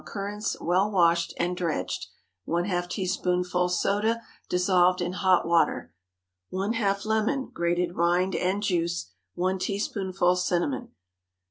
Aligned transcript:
currants, 0.03 0.59
well 0.59 0.89
washed 0.89 1.31
and 1.37 1.55
dredged. 1.55 2.07
½ 2.47 2.89
teaspoonful 2.89 3.69
soda 3.69 4.19
dissolved 4.49 4.99
in 4.99 5.13
hot 5.13 5.45
water. 5.47 5.93
½ 6.51 7.05
lemon, 7.05 7.51
grated 7.53 7.95
rind 7.95 8.35
and 8.35 8.63
juice. 8.63 9.11
1 9.35 9.59
teaspoonful 9.59 10.35
cinnamon. 10.35 10.89